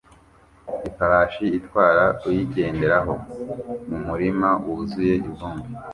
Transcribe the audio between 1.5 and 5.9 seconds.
itwara uyigenderaho mu murima wuzuye ivumbi